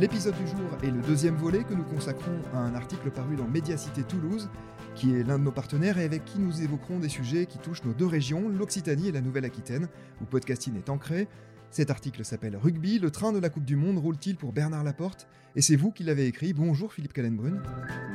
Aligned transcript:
L'épisode 0.00 0.34
du 0.42 0.46
jour 0.46 0.78
est 0.82 0.90
le 0.90 1.02
deuxième 1.02 1.34
volet 1.34 1.62
que 1.62 1.74
nous 1.74 1.84
consacrons 1.84 2.40
à 2.54 2.56
un 2.56 2.74
article 2.74 3.10
paru 3.10 3.36
dans 3.36 3.46
Médiacité 3.46 4.02
Toulouse, 4.02 4.48
qui 4.94 5.14
est 5.14 5.22
l'un 5.22 5.38
de 5.38 5.44
nos 5.44 5.52
partenaires 5.52 5.98
et 5.98 6.04
avec 6.04 6.24
qui 6.24 6.38
nous 6.38 6.62
évoquerons 6.62 7.00
des 7.00 7.10
sujets 7.10 7.44
qui 7.44 7.58
touchent 7.58 7.84
nos 7.84 7.92
deux 7.92 8.06
régions, 8.06 8.48
l'Occitanie 8.48 9.08
et 9.08 9.12
la 9.12 9.20
Nouvelle-Aquitaine, 9.20 9.88
où 10.22 10.24
podcasting 10.24 10.74
est 10.78 10.88
ancré. 10.88 11.28
Cet 11.70 11.90
article 11.90 12.24
s'appelle 12.24 12.56
Rugby, 12.56 12.98
le 12.98 13.10
train 13.10 13.30
de 13.30 13.38
la 13.38 13.50
Coupe 13.50 13.66
du 13.66 13.76
Monde 13.76 13.98
roule-t-il 13.98 14.36
pour 14.36 14.54
Bernard 14.54 14.84
Laporte? 14.84 15.28
Et 15.54 15.60
c'est 15.60 15.76
vous 15.76 15.92
qui 15.92 16.02
l'avez 16.02 16.24
écrit. 16.24 16.54
Bonjour 16.54 16.94
Philippe 16.94 17.12
Callenbrun. 17.12 17.62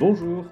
Bonjour. 0.00 0.44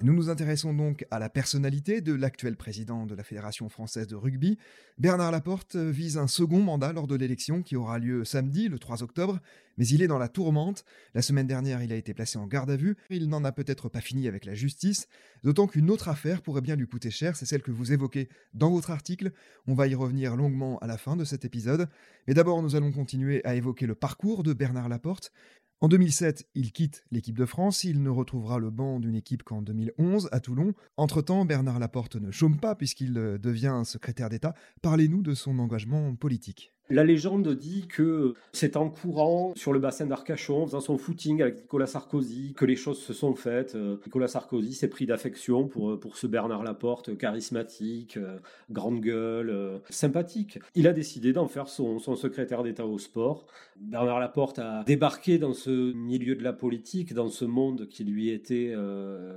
Nous 0.00 0.14
nous 0.14 0.30
intéressons 0.30 0.72
donc 0.72 1.04
à 1.10 1.18
la 1.18 1.28
personnalité 1.28 2.00
de 2.00 2.14
l'actuel 2.14 2.56
président 2.56 3.04
de 3.04 3.16
la 3.16 3.24
Fédération 3.24 3.68
française 3.68 4.06
de 4.06 4.14
rugby. 4.14 4.56
Bernard 4.96 5.32
Laporte 5.32 5.74
vise 5.74 6.18
un 6.18 6.28
second 6.28 6.60
mandat 6.60 6.92
lors 6.92 7.08
de 7.08 7.16
l'élection 7.16 7.62
qui 7.62 7.74
aura 7.74 7.98
lieu 7.98 8.24
samedi, 8.24 8.68
le 8.68 8.78
3 8.78 9.02
octobre, 9.02 9.40
mais 9.76 9.88
il 9.88 10.00
est 10.00 10.06
dans 10.06 10.18
la 10.18 10.28
tourmente. 10.28 10.84
La 11.14 11.22
semaine 11.22 11.48
dernière, 11.48 11.82
il 11.82 11.92
a 11.92 11.96
été 11.96 12.14
placé 12.14 12.38
en 12.38 12.46
garde 12.46 12.70
à 12.70 12.76
vue. 12.76 12.96
Il 13.10 13.28
n'en 13.28 13.42
a 13.42 13.50
peut-être 13.50 13.88
pas 13.88 14.00
fini 14.00 14.28
avec 14.28 14.44
la 14.44 14.54
justice, 14.54 15.08
d'autant 15.42 15.66
qu'une 15.66 15.90
autre 15.90 16.08
affaire 16.08 16.42
pourrait 16.42 16.60
bien 16.60 16.76
lui 16.76 16.86
coûter 16.86 17.10
cher, 17.10 17.34
c'est 17.34 17.46
celle 17.46 17.62
que 17.62 17.72
vous 17.72 17.92
évoquez 17.92 18.28
dans 18.54 18.70
votre 18.70 18.92
article. 18.92 19.32
On 19.66 19.74
va 19.74 19.88
y 19.88 19.96
revenir 19.96 20.36
longuement 20.36 20.78
à 20.78 20.86
la 20.86 20.96
fin 20.96 21.16
de 21.16 21.24
cet 21.24 21.44
épisode. 21.44 21.88
Mais 22.28 22.34
d'abord, 22.34 22.62
nous 22.62 22.76
allons 22.76 22.92
continuer 22.92 23.44
à 23.44 23.56
évoquer 23.56 23.86
le 23.86 23.96
parcours 23.96 24.44
de 24.44 24.52
Bernard 24.52 24.88
Laporte. 24.88 25.32
En 25.80 25.86
2007, 25.86 26.48
il 26.56 26.72
quitte 26.72 27.04
l'équipe 27.12 27.38
de 27.38 27.46
France, 27.46 27.84
il 27.84 28.02
ne 28.02 28.10
retrouvera 28.10 28.58
le 28.58 28.70
banc 28.70 28.98
d'une 28.98 29.14
équipe 29.14 29.44
qu'en 29.44 29.62
2011 29.62 30.28
à 30.32 30.40
Toulon. 30.40 30.74
Entre-temps, 30.96 31.44
Bernard 31.44 31.78
Laporte 31.78 32.16
ne 32.16 32.32
chôme 32.32 32.58
pas 32.58 32.74
puisqu'il 32.74 33.14
devient 33.14 33.82
secrétaire 33.84 34.28
d'État. 34.28 34.54
Parlez-nous 34.82 35.22
de 35.22 35.34
son 35.34 35.60
engagement 35.60 36.16
politique. 36.16 36.72
La 36.90 37.04
légende 37.04 37.54
dit 37.54 37.86
que 37.86 38.32
c'est 38.52 38.74
en 38.76 38.88
courant 38.88 39.52
sur 39.56 39.74
le 39.74 39.78
bassin 39.78 40.06
d'Arcachon, 40.06 40.64
faisant 40.66 40.80
son 40.80 40.96
footing 40.96 41.42
avec 41.42 41.60
Nicolas 41.60 41.86
Sarkozy, 41.86 42.54
que 42.54 42.64
les 42.64 42.76
choses 42.76 42.98
se 42.98 43.12
sont 43.12 43.34
faites. 43.34 43.74
Euh, 43.74 43.96
Nicolas 44.06 44.28
Sarkozy 44.28 44.72
s'est 44.72 44.88
pris 44.88 45.04
d'affection 45.04 45.68
pour, 45.68 45.90
euh, 45.90 46.00
pour 46.00 46.16
ce 46.16 46.26
Bernard 46.26 46.62
Laporte, 46.62 47.18
charismatique, 47.18 48.16
euh, 48.16 48.38
grande 48.70 49.00
gueule, 49.00 49.80
sympathique. 49.90 50.60
Il 50.74 50.86
a 50.86 50.94
décidé 50.94 51.34
d'en 51.34 51.46
faire 51.46 51.68
son, 51.68 51.98
son 51.98 52.16
secrétaire 52.16 52.62
d'État 52.62 52.86
au 52.86 52.98
sport. 52.98 53.46
Bernard 53.76 54.18
Laporte 54.18 54.58
a 54.58 54.82
débarqué 54.84 55.36
dans 55.36 55.52
ce 55.52 55.92
milieu 55.92 56.36
de 56.36 56.42
la 56.42 56.54
politique, 56.54 57.12
dans 57.12 57.28
ce 57.28 57.44
monde 57.44 57.86
qui 57.88 58.04
lui 58.04 58.30
était 58.30 58.74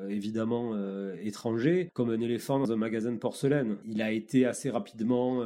évidemment 0.10 0.74
étranger, 1.22 1.90
comme 1.94 2.10
un 2.10 2.20
éléphant 2.20 2.60
dans 2.60 2.72
un 2.72 2.76
magasin 2.76 3.12
de 3.12 3.18
porcelaine. 3.18 3.78
Il 3.86 4.02
a 4.02 4.12
été 4.12 4.46
assez 4.46 4.70
rapidement 4.70 5.42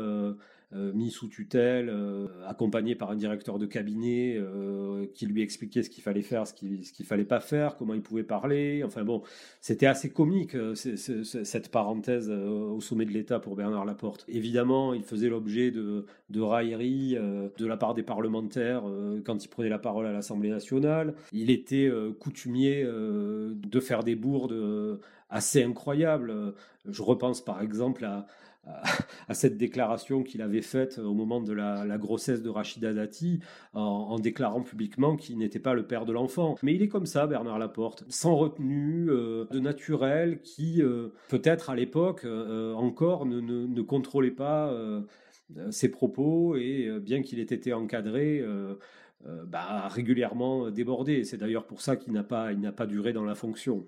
mis 0.94 1.12
sous 1.12 1.28
tutelle, 1.28 1.90
euh, 1.90 2.28
accompagné 2.48 2.96
par 2.96 3.12
un 3.12 3.16
directeur 3.16 3.60
de 3.60 3.66
cabinet 3.66 4.36
euh, 4.38 5.06
qui 5.14 5.26
lui 5.26 5.42
expliquait 5.42 5.84
ce 5.84 5.90
qu'il 5.90 6.04
fallait 6.04 6.22
faire, 6.22 6.48
ce 6.48 6.54
qu'il 6.54 6.80
ne 6.80 7.06
fallait 7.06 7.26
pas 7.26 7.40
faire, 7.40 7.76
comment 7.76 7.94
il 7.94 8.02
pouvait 8.02 8.24
parler. 8.24 8.84
Enfin 8.84 9.04
bon, 9.04 9.22
c'était 9.62 9.86
assez 9.86 10.10
comique 10.10 10.56
cette 10.76 11.70
parenthèse 11.70 12.30
au 12.30 12.80
sommet 12.82 13.06
de 13.06 13.12
l'État 13.12 13.40
pour 13.40 13.56
Bernard 13.56 13.86
Laporte. 13.86 14.26
Évidemment, 14.28 14.94
il 14.94 15.04
faisait 15.04 15.30
l'objet 15.30 15.72
de, 15.72 16.06
de 16.30 16.42
railleries 16.42 17.16
de 17.16 17.66
la 17.66 17.78
part 17.78 17.94
des 17.94 18.04
parlementaires 18.04 18.84
quand 19.26 19.44
il 19.44 19.48
prenait 19.48 19.70
la 19.70 19.80
parole 19.80 20.06
à 20.06 20.12
l'Assemblée 20.12 20.50
nationale. 20.50 21.16
Il 21.32 21.50
était 21.50 21.92
coutumier 22.20 22.84
de 22.84 23.80
faire 23.80 24.04
des 24.04 24.16
bourdes 24.16 25.00
assez 25.30 25.64
incroyables. 25.64 26.54
Je 26.88 27.02
repense 27.02 27.44
par 27.44 27.62
exemple 27.62 28.06
à 28.06 28.28
à 29.28 29.34
cette 29.34 29.58
déclaration 29.58 30.24
qu'il 30.24 30.42
avait 30.42 30.62
faite 30.62 31.00
au 31.00 31.14
moment 31.14 31.42
de 31.42 31.54
la, 31.54 31.98
grossesse 31.98 32.42
de 32.42 32.50
Rachida 32.50 32.94
Dati, 32.94 33.40
en, 33.74 34.20
déclarant 34.20 34.62
publiquement 34.62 35.16
qu'il 35.16 35.38
n'était 35.38 35.60
pas 35.60 35.74
le 35.74 35.86
père 35.86 36.06
de 36.06 36.14
l'enfant. 36.14 36.56
Mais 36.64 36.76
il 36.76 36.82
est 36.82 36.88
comme 36.88 37.06
ça, 37.06 37.28
Bernard 37.28 37.60
Laporte, 37.60 38.04
sans 38.10 38.36
retenue, 38.36 39.10
euh, 39.10 39.46
de 39.52 39.60
naturel, 39.60 40.42
qui 40.42 40.82
euh, 40.82 41.10
peut-être 41.30 41.70
à 41.70 41.76
l'époque 41.76 42.22
euh, 42.26 42.74
encore 42.74 43.26
ne, 43.26 43.82
contrôlait 43.82 44.32
pas 44.32 44.74
ses 45.70 45.90
propos 45.90 46.56
et 46.56 46.90
bien 47.00 47.22
qu'il 47.22 47.40
ait 47.40 47.44
été 47.44 47.74
encadré. 47.74 48.44
Bah, 49.48 49.88
régulièrement 49.88 50.70
débordé. 50.70 51.24
C'est 51.24 51.38
d'ailleurs 51.38 51.66
pour 51.66 51.82
ça 51.82 51.96
qu'il 51.96 52.14
n'a 52.14 52.24
pas 52.24 52.86
duré 52.88 53.14
dans 53.14 53.24
la 53.24 53.36
fonction. 53.36 53.86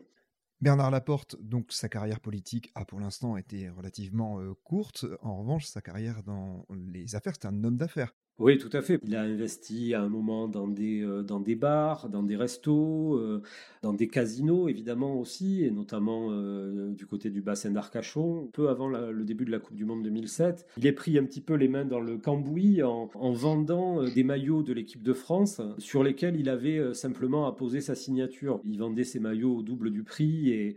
Bernard 0.60 0.90
Laporte, 0.90 1.36
donc 1.40 1.72
sa 1.72 1.88
carrière 1.88 2.20
politique 2.20 2.72
a 2.74 2.84
pour 2.84 3.00
l'instant 3.00 3.38
été 3.38 3.70
relativement 3.70 4.40
euh, 4.40 4.56
courte. 4.64 5.06
En 5.22 5.38
revanche, 5.38 5.66
sa 5.66 5.82
carrière 5.82 6.24
dans 6.24 6.66
les 6.72 7.16
affaires, 7.16 7.34
c'est 7.40 7.48
un 7.48 7.64
homme 7.64 7.78
d'affaires. 7.78 8.16
Oui, 8.40 8.60
tout 8.60 8.70
à 8.74 8.84
fait. 8.84 9.00
Il 9.04 9.16
a 9.16 9.24
investi 9.24 9.96
à 9.96 10.02
un 10.04 10.10
moment 10.10 10.48
dans 10.48 10.68
des, 10.68 11.02
euh, 11.02 11.24
dans 11.24 11.40
des 11.40 11.56
bars, 11.56 12.08
dans 12.08 12.22
des 12.22 12.36
restos, 12.36 13.16
euh, 13.16 13.42
dans 13.82 13.94
des 13.94 14.08
casinos 14.08 14.70
évidemment 14.70 15.20
aussi, 15.20 15.64
et 15.64 15.72
notamment 15.72 16.28
euh, 16.30 16.92
du 16.92 17.08
côté 17.08 17.32
du 17.32 17.42
bassin 17.42 17.72
d'Arcachon, 17.72 18.48
peu 18.54 18.70
avant 18.70 18.90
le 18.90 19.24
début 19.24 19.44
de 19.44 19.50
la 19.50 19.58
Coupe 19.58 19.76
du 19.76 19.86
Monde 19.86 20.04
2007. 20.04 20.68
Il 20.78 20.86
est 20.86 20.92
pris 20.92 21.18
un 21.18 21.24
petit 21.24 21.42
peu 21.42 21.56
les 21.56 21.68
mains 21.68 21.86
dans 21.86 22.00
le 22.00 22.20
cambouis 22.20 22.84
en, 22.84 23.10
en 23.16 23.32
vendant 23.32 24.04
des 24.04 24.24
maillots 24.24 24.62
de 24.62 24.72
l'équipe 24.72 25.02
de 25.02 25.14
France 25.14 25.60
sur 25.80 26.04
lesquels 26.04 26.40
il 26.40 26.48
avait 26.48 26.94
simplement 26.94 27.48
apposé 27.48 27.82
sa 27.82 27.96
signature. 27.96 28.62
Il 28.66 28.78
vendait 28.78 29.04
ses 29.04 29.20
maillots 29.20 29.56
au 29.58 29.62
double 29.64 29.90
du 29.90 30.04
prix 30.04 30.52
et 30.52 30.76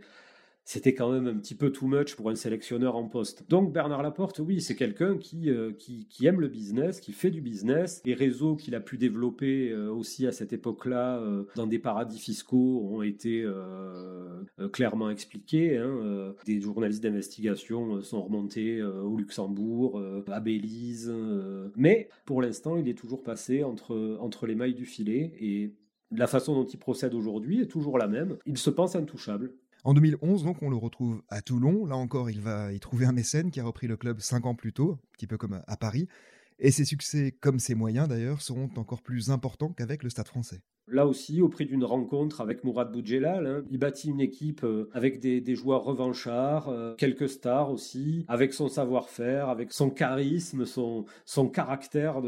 c'était 0.63 0.93
quand 0.93 1.11
même 1.11 1.27
un 1.27 1.37
petit 1.37 1.55
peu 1.55 1.71
too 1.71 1.87
much 1.87 2.15
pour 2.15 2.29
un 2.29 2.35
sélectionneur 2.35 2.95
en 2.95 3.07
poste. 3.07 3.49
Donc 3.49 3.73
Bernard 3.73 4.03
Laporte, 4.03 4.39
oui, 4.39 4.61
c'est 4.61 4.75
quelqu'un 4.75 5.17
qui, 5.17 5.49
euh, 5.49 5.71
qui, 5.73 6.07
aime 6.25 6.39
le 6.39 6.47
business, 6.47 6.99
qui 6.99 7.13
fait 7.13 7.31
du 7.31 7.41
business. 7.41 8.01
Les 8.05 8.13
réseaux 8.13 8.55
qu'il 8.55 8.75
a 8.75 8.79
pu 8.79 8.97
développer 8.97 9.71
euh, 9.71 9.91
aussi 9.91 10.27
à 10.27 10.31
cette 10.31 10.53
époque-là 10.53 11.19
euh, 11.19 11.45
dans 11.55 11.67
des 11.67 11.79
paradis 11.79 12.19
fiscaux 12.19 12.87
ont 12.91 13.01
été 13.01 13.45
clairement 14.71 15.09
expliqués. 15.09 15.77
Hein, 15.77 16.33
des 16.45 16.61
journalistes 16.61 17.03
d'investigation 17.03 18.01
sont 18.01 18.21
remontés 18.21 18.81
au 18.83 19.17
Luxembourg, 19.17 20.01
à 20.27 20.39
Belize. 20.39 21.11
mais 21.75 22.09
pour 22.25 22.41
l'instant, 22.41 22.77
il 22.77 22.87
est 22.87 22.97
toujours 22.97 23.23
passé 23.23 23.63
entre, 23.63 24.17
entre 24.19 24.47
les 24.47 24.55
mailles 24.55 24.75
du 24.75 24.85
filet 24.85 25.33
et 25.39 25.73
la 26.11 26.27
façon 26.27 26.53
dont 26.53 26.65
il 26.65 26.77
procède 26.77 27.13
aujourd'hui 27.13 27.61
est 27.61 27.67
toujours 27.67 27.97
la 27.97 28.07
même. 28.07 28.37
Il 28.45 28.57
se 28.57 28.69
pense 28.69 28.95
intouchable. 28.95 29.53
En 29.83 29.95
2011, 29.95 30.43
donc, 30.43 30.61
on 30.61 30.69
le 30.69 30.75
retrouve 30.75 31.23
à 31.29 31.41
Toulon. 31.41 31.85
Là 31.85 31.95
encore, 31.95 32.29
il 32.29 32.39
va 32.39 32.71
y 32.71 32.79
trouver 32.79 33.05
un 33.05 33.11
mécène 33.11 33.49
qui 33.49 33.59
a 33.59 33.63
repris 33.63 33.87
le 33.87 33.97
club 33.97 34.19
cinq 34.19 34.45
ans 34.45 34.53
plus 34.53 34.73
tôt, 34.73 34.91
un 34.91 35.13
petit 35.13 35.25
peu 35.25 35.37
comme 35.37 35.61
à 35.65 35.77
Paris. 35.77 36.07
Et 36.63 36.69
ses 36.69 36.85
succès, 36.85 37.33
comme 37.41 37.57
ses 37.57 37.73
moyens 37.73 38.07
d'ailleurs, 38.07 38.43
seront 38.43 38.69
encore 38.75 39.01
plus 39.01 39.31
importants 39.31 39.73
qu'avec 39.75 40.03
le 40.03 40.11
Stade 40.11 40.27
français. 40.27 40.61
Là 40.87 41.07
aussi, 41.07 41.41
au 41.41 41.49
prix 41.49 41.65
d'une 41.65 41.83
rencontre 41.83 42.39
avec 42.39 42.63
Mourad 42.63 42.91
Boudjelal, 42.91 43.47
hein, 43.47 43.63
il 43.71 43.79
bâtit 43.79 44.09
une 44.09 44.19
équipe 44.19 44.63
euh, 44.63 44.89
avec 44.93 45.19
des, 45.19 45.55
joueurs 45.55 45.83
revanchards, 45.83 46.69
euh, 46.69 46.93
quelques 46.95 47.29
stars 47.29 47.71
aussi, 47.71 48.25
avec 48.27 48.53
son 48.53 48.67
savoir-faire, 48.67 49.49
avec 49.49 49.73
son 49.73 49.89
charisme, 49.89 50.65
son, 50.65 51.05
caractère, 51.51 52.21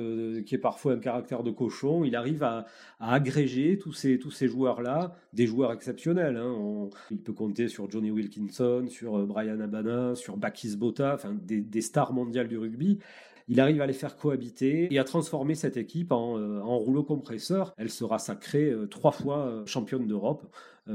qui 0.45 0.55
est 0.55 0.59
parfois 0.59 0.93
un 0.93 0.99
caractère 0.99 1.43
de 1.43 1.51
cochon. 1.51 2.03
Il 2.03 2.15
arrive 2.15 2.41
à, 2.41 2.65
agréger 2.99 3.77
tous 3.77 3.93
ces, 3.93 4.47
joueurs-là, 4.47 5.13
des 5.33 5.45
joueurs 5.45 5.73
exceptionnels. 5.73 6.37
Hein. 6.37 6.89
il 7.11 7.21
peut 7.21 7.33
compter 7.33 7.67
sur 7.67 7.91
Johnny 7.91 8.09
Wilkinson, 8.09 8.85
sur 8.89 9.19
euh, 9.19 9.25
Brian 9.25 9.59
Abana, 9.59 10.15
sur 10.15 10.37
Bakis 10.37 10.75
Bota, 10.75 11.13
enfin 11.13 11.35
des 11.43 11.81
stars 11.81 12.13
mondiales 12.13 12.47
du 12.47 12.57
rugby. 12.57 12.99
Il 13.47 13.59
arrive 13.59 13.81
à 13.81 13.87
les 13.87 13.93
faire 13.93 14.15
cohabiter 14.15 14.93
et 14.93 14.99
à 14.99 15.03
transformer 15.03 15.55
cette 15.55 15.77
équipe 15.77 16.11
en, 16.11 16.35
en 16.35 16.77
rouleau 16.77 17.03
compresseur. 17.03 17.73
Elle 17.77 17.89
sera 17.89 18.19
sacrée 18.19 18.73
trois 18.89 19.11
fois 19.11 19.63
championne 19.65 20.07
d'Europe 20.07 20.43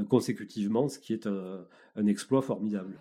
consécutivement, 0.07 0.87
ce 0.87 0.99
qui 0.99 1.13
est 1.13 1.27
un 1.27 2.05
exploit 2.05 2.41
formidable. 2.41 2.99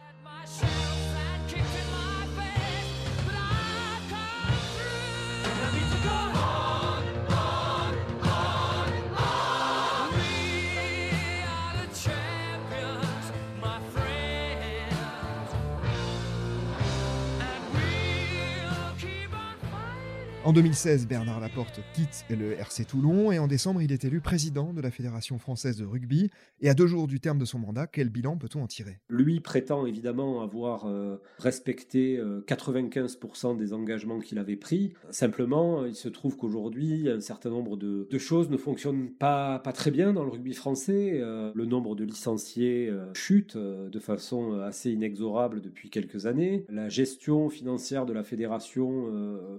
En 20.49 20.55
2016, 20.55 21.07
Bernard 21.07 21.41
Laporte 21.41 21.81
quitte 21.93 22.25
le 22.31 22.59
RC 22.59 22.87
Toulon 22.87 23.31
et 23.31 23.39
en 23.39 23.47
décembre, 23.47 23.83
il 23.83 23.93
est 23.93 24.07
élu 24.07 24.23
président 24.23 24.73
de 24.73 24.81
la 24.81 24.91
Fédération 24.91 25.39
française 25.39 25.77
de 25.77 25.85
rugby. 25.85 26.31
Et 26.63 26.71
à 26.71 26.75
deux 26.75 26.87
jours 26.87 27.07
du 27.07 27.21
terme 27.21 27.37
de 27.39 27.45
son 27.45 27.59
mandat, 27.59 27.87
quel 27.87 28.09
bilan 28.09 28.39
peut-on 28.39 28.63
en 28.63 28.67
tirer? 28.67 28.99
Lui 29.11 29.41
prétend 29.41 29.85
évidemment 29.85 30.41
avoir 30.41 30.87
euh, 30.87 31.19
respecté 31.39 32.19
95% 32.47 33.53
euh, 33.53 33.59
des 33.59 33.75
engagements 33.75 34.21
qu'il 34.21 34.39
avait 34.39 34.57
pris. 34.57 34.95
Simplement, 35.11 35.85
il 35.85 35.95
se 35.95 36.09
trouve 36.09 36.39
qu'aujourd'hui, 36.39 37.11
un 37.11 37.21
certain 37.21 37.51
nombre 37.51 37.77
de, 37.77 38.07
choses 38.17 38.49
ne 38.49 38.57
fonctionnent 38.57 39.11
pas, 39.11 39.61
très 39.75 39.91
bien 39.91 40.15
dans 40.15 40.25
le 40.25 40.31
rugby 40.31 40.55
français. 40.55 41.21
Euh, 41.21 41.53
le 41.55 41.67
nombre 41.67 41.95
de 41.95 42.05
licenciés 42.05 42.91
chute 43.13 43.59
de 43.59 43.99
façon 43.99 44.59
assez 44.61 44.93
inexorable 44.93 45.61
depuis 45.61 45.91
quelques 45.91 46.25
années. 46.25 46.65
La 46.71 46.89
gestion 46.89 47.51
financière 47.51 48.07
de 48.07 48.15
la 48.15 48.25
fédération 48.25 49.11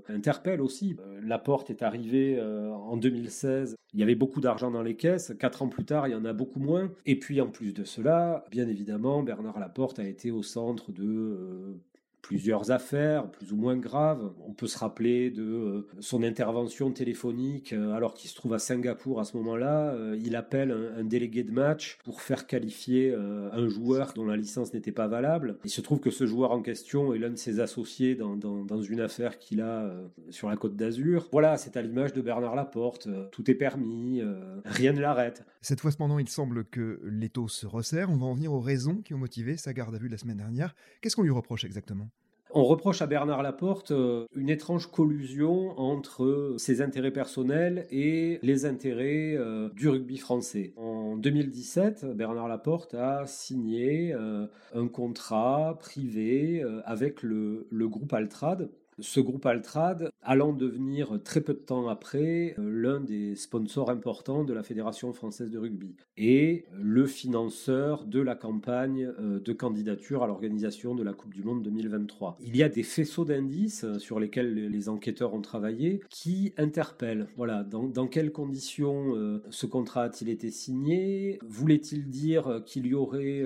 interpelle 0.08 0.62
aussi 0.62 0.79
euh, 0.84 1.20
la 1.24 1.38
porte 1.38 1.70
est 1.70 1.84
arrivée 1.84 2.38
euh, 2.38 2.72
en 2.72 2.98
2016. 2.98 3.76
Il 3.94 4.00
y 4.00 4.04
avait 4.04 4.16
beaucoup 4.16 4.42
d'argent 4.42 4.72
dans 4.72 4.82
les 4.82 4.96
caisses. 4.96 5.34
Quatre 5.40 5.62
ans 5.62 5.68
plus 5.68 5.86
tard, 5.86 6.08
il 6.08 6.12
y 6.12 6.16
en 6.16 6.26
a 6.26 6.34
beaucoup 6.34 6.60
moins. 6.60 6.92
Et 7.06 7.18
puis, 7.18 7.42
en 7.42 7.48
plus 7.48 7.74
de 7.74 7.84
cela, 7.84 8.46
bien 8.52 8.68
évidemment, 8.68 9.24
Bernard 9.24 9.60
Laporte 9.60 10.00
a 10.00 10.08
été 10.08 10.32
au 10.32 10.44
centre 10.44 10.92
de 10.92 11.04
euh, 11.04 11.76
plusieurs 12.22 12.72
affaires 12.72 13.30
plus 13.32 13.52
ou 13.54 13.56
moins 13.56 13.76
graves. 13.76 14.32
On 14.48 14.54
peut 14.54 14.68
se 14.68 14.78
rappeler 14.78 15.30
de 15.32 15.44
euh, 15.44 15.88
son 16.00 16.24
intervention 16.24 16.92
téléphonique 16.92 17.74
euh, 17.74 17.94
alors 17.94 18.14
qu'il 18.14 18.30
se 18.30 18.36
trouve 18.36 18.54
à 18.54 18.60
Singapour 18.60 19.20
à 19.20 19.24
ce 19.24 19.38
moment-là. 19.38 19.94
Euh, 19.94 20.18
il 20.24 20.36
appelle 20.36 20.72
un, 20.72 21.04
délégué 21.04 21.44
de 21.44 21.52
match 21.52 21.98
pour 22.04 22.22
faire 22.22 22.46
qualifier 22.46 23.16
un 23.16 23.68
joueur 23.68 24.14
dont 24.14 24.26
la 24.26 24.38
licence 24.38 24.74
n'était 24.74 24.92
pas 24.92 25.08
valable. 25.08 25.58
Il 25.64 25.72
se 25.72 25.82
trouve 25.82 26.00
que 26.00 26.12
ce 26.12 26.28
joueur 26.28 26.52
en 26.52 26.62
question 26.62 27.14
est 27.14 27.18
l'un 27.18 27.32
de 27.32 27.36
ses 27.36 27.60
associés 27.60 28.16
dans, 28.16 28.82
une 28.82 29.02
affaire 29.02 29.40
qu'il 29.40 29.62
a 29.62 29.92
sur 30.30 30.50
la 30.50 30.56
côte 30.56 30.76
d'Azur. 30.76 31.28
Voilà, 31.32 31.58
c'est 31.58 31.78
à 31.78 31.82
l'image 31.82 32.14
de 32.14 32.22
Bernard 32.22 32.56
Laporte. 32.56 33.08
Tout 33.32 33.50
est 33.50 33.56
permis, 33.56 34.22
rien 34.66 34.94
ne 34.94 35.00
l'arrête. 35.00 35.44
Cette 35.62 35.82
fois 35.82 35.92
cependant, 35.92 36.20
il 36.20 36.30
semble 36.30 36.66
que 36.66 37.02
l'étau 37.04 37.48
se 37.48 37.66
resserre. 37.66 38.10
On 38.10 38.18
va 38.18 38.28
en 38.28 38.34
venir 38.34 38.54
aux 38.54 38.62
raisons 38.62 38.98
qui 38.98 39.14
ont 39.14 39.18
motivé 39.18 39.58
sa 39.58 39.74
garde 39.74 39.96
à 39.96 39.98
vue 39.98 40.10
la 40.10 40.18
semaine 40.18 40.38
dernière. 40.38 40.76
Qu'est-ce 41.02 41.16
qu'on 41.16 41.24
lui 41.24 41.32
reproche 41.32 41.66
exactement? 41.66 42.10
On 42.52 42.64
reproche 42.64 43.02
à 43.02 43.08
Bernard 43.08 43.44
Laporte 43.44 43.92
euh, 43.92 44.26
une 44.36 44.50
étrange 44.50 44.88
collusion 44.88 45.80
entre 45.80 46.56
ses 46.58 46.82
intérêts 46.82 47.12
personnels 47.12 47.86
et 47.92 48.40
les 48.42 48.66
intérêts 48.66 49.36
euh, 49.38 49.70
du 49.70 49.88
rugby 49.88 50.18
français. 50.18 50.74
En 50.76 51.16
2017, 51.16 52.06
Bernard 52.16 52.48
Laporte 52.48 52.96
a 52.96 53.26
signé 53.28 54.14
euh, 54.14 54.48
un 54.74 54.88
contrat 54.88 55.78
privé 55.80 56.64
avec 56.86 57.24
le, 57.24 57.68
le 57.70 57.88
groupe 57.88 58.14
Altrad 58.14 58.70
ce 59.02 59.20
groupe 59.20 59.46
Altrad 59.46 60.12
allant 60.22 60.54
devenir 60.54 61.20
très 61.24 61.42
peu 61.42 61.54
de 61.54 61.60
temps 61.60 61.88
après 61.88 62.56
euh, 62.60 62.70
l'un 62.70 63.00
des 63.00 63.36
sponsors 63.36 63.90
importants 63.90 64.44
de 64.44 64.54
la 64.54 64.64
Fédération 64.64 65.14
française 65.14 65.52
de 65.52 65.58
rugby 65.58 65.96
et 66.18 66.66
le 66.80 67.06
financeur 67.06 68.06
de 68.06 68.20
la 68.20 68.36
campagne 68.36 69.12
euh, 69.20 69.40
de 69.40 69.54
candidature 69.54 70.24
à 70.24 70.28
l'organisation 70.28 70.96
de 70.96 71.04
la 71.04 71.14
Coupe 71.14 71.34
du 71.34 71.44
Monde 71.44 71.64
2023. 71.64 72.38
Il 72.42 72.56
y 72.56 72.64
a 72.64 72.70
des 72.70 72.84
faisceaux 72.84 73.26
d'indices 73.26 73.84
euh, 73.84 74.00
sur 74.00 74.20
lesquels 74.20 74.54
les 74.54 74.90
enquêteurs 74.90 75.34
ont 75.34 75.42
travaillé 75.42 76.02
qui 76.10 76.54
interpellent. 76.58 77.28
Voilà, 77.38 77.64
dans, 77.64 78.08
quelles 78.08 78.32
conditions 78.32 79.14
ce 79.50 79.66
contrat 79.66 80.04
a-t-il 80.04 80.30
été 80.30 80.50
signé? 80.50 81.40
Voulait-il 81.48 82.10
dire 82.10 82.62
qu'il 82.66 82.88
y 82.88 82.94
aurait 82.94 83.44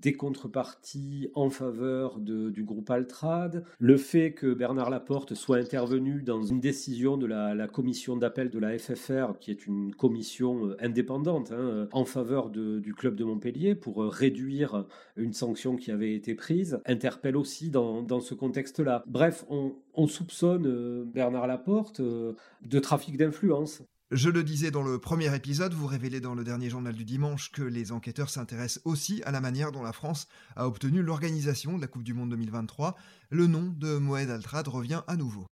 des 0.00 0.12
contreparties 0.12 1.30
en 1.34 1.50
faveur 1.50 2.18
du 2.20 2.64
groupe 2.64 2.90
Altrad? 2.90 3.64
Le 3.78 3.96
fait 3.96 4.32
que 4.32 4.54
Bernard 4.54 4.77
Bernard 4.78 4.90
Laporte 4.90 5.34
soit 5.34 5.56
intervenu 5.56 6.22
dans 6.22 6.40
une 6.44 6.60
décision 6.60 7.16
de 7.16 7.26
la, 7.26 7.66
commission 7.66 8.16
d'appel 8.16 8.48
de 8.48 8.60
la 8.60 8.78
FFR, 8.78 9.36
qui 9.40 9.50
est 9.50 9.66
une 9.66 9.92
commission 9.92 10.68
euh, 10.68 10.76
indépendante, 10.78 11.50
hein, 11.50 11.88
en 11.90 12.04
faveur 12.04 12.48
du 12.48 12.94
club 12.94 13.16
de 13.16 13.24
Montpellier 13.24 13.74
pour 13.74 14.04
euh, 14.04 14.08
réduire 14.08 14.84
une 15.16 15.32
sanction 15.32 15.74
qui 15.74 15.90
avait 15.90 16.14
été 16.14 16.36
prise, 16.36 16.78
interpelle 16.86 17.36
aussi 17.36 17.70
dans, 17.70 18.20
ce 18.20 18.34
contexte-là. 18.34 19.02
Bref, 19.08 19.44
on, 19.50 20.06
soupçonne 20.06 20.68
euh, 20.68 21.04
Bernard 21.04 21.48
Laporte 21.48 22.00
de 22.00 22.78
trafic 22.78 23.16
d'influence. 23.16 23.82
Je 24.10 24.30
le 24.30 24.42
disais 24.42 24.70
dans 24.70 24.82
le 24.82 24.98
premier 24.98 25.36
épisode, 25.36 25.74
vous 25.74 25.86
révélez 25.86 26.20
dans 26.20 26.34
le 26.34 26.42
dernier 26.42 26.70
journal 26.70 26.94
du 26.94 27.04
dimanche 27.04 27.52
que 27.52 27.60
les 27.60 27.92
enquêteurs 27.92 28.30
s'intéressent 28.30 28.80
aussi 28.86 29.22
à 29.26 29.32
la 29.32 29.42
manière 29.42 29.70
dont 29.70 29.82
la 29.82 29.92
France 29.92 30.28
a 30.56 30.66
obtenu 30.66 31.02
l'organisation 31.02 31.76
de 31.76 31.82
la 31.82 31.88
Coupe 31.88 32.04
du 32.04 32.14
Monde 32.14 32.30
2023. 32.30 32.96
Le 33.28 33.46
nom 33.46 33.70
de 33.76 33.98
Moed 33.98 34.30
Altrad 34.30 34.66
revient 34.66 35.02
à 35.08 35.16
nouveau. 35.16 35.44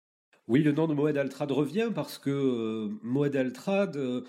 Oui, 0.47 0.63
le 0.63 0.71
nom 0.71 0.87
de 0.87 0.95
Moed 0.95 1.15
Altrad 1.19 1.51
revient 1.51 1.89
parce 1.93 2.17
que 2.17 2.31
euh, 2.31 2.89
Moed 3.03 3.35
Altrad 3.35 3.95
euh, 3.95 4.23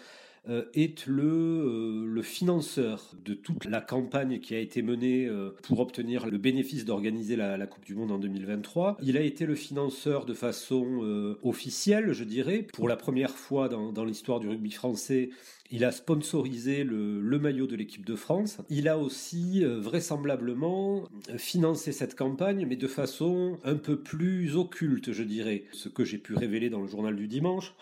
est 0.74 1.06
le, 1.06 1.24
euh, 1.24 2.04
le, 2.06 2.22
financeur 2.22 3.12
de 3.24 3.34
toute 3.34 3.64
la 3.66 3.80
campagne 3.80 4.40
qui 4.40 4.54
a 4.54 4.58
été 4.58 4.82
menée 4.82 5.26
euh, 5.26 5.50
pour 5.62 5.80
obtenir 5.80 6.26
le 6.26 6.38
bénéfice 6.38 6.84
d'organiser 6.84 7.36
la, 7.36 7.66
Coupe 7.66 7.84
du 7.84 7.94
Monde 7.94 8.12
en 8.12 8.18
2023. 8.18 8.96
Il 9.02 9.16
a 9.16 9.20
été 9.20 9.44
le 9.46 9.54
financeur 9.54 10.24
de 10.24 10.34
façon 10.34 11.36
officielle, 11.42 12.12
je 12.12 12.24
dirais, 12.24 12.66
pour 12.72 12.88
la 12.88 12.96
première 12.96 13.30
fois 13.30 13.68
dans, 13.68 14.04
l'histoire 14.04 14.40
du 14.40 14.48
rugby 14.48 14.70
français. 14.70 15.30
Il 15.70 15.84
a 15.84 15.92
sponsorisé 15.92 16.82
le 16.84 17.38
maillot 17.38 17.66
de 17.66 17.76
l'équipe 17.76 18.06
de 18.06 18.14
France. 18.14 18.58
Il 18.70 18.88
a 18.88 18.98
aussi 18.98 19.64
vraisemblablement 19.64 21.04
financé 21.36 21.92
cette 21.92 22.14
campagne, 22.14 22.64
mais 22.66 22.76
de 22.76 22.86
façon 22.86 23.58
un 23.64 23.76
peu 23.76 23.98
plus 23.98 24.56
occulte, 24.56 25.12
je 25.12 25.22
dirais. 25.22 25.64
Ce 25.72 25.88
que 25.88 26.04
j'ai 26.04 26.18
pu 26.18 26.34
révéler 26.34 26.70
dans 26.70 26.80
le 26.80 26.88
journal 26.88 27.16
du 27.16 27.28
dimanche, 27.28 27.74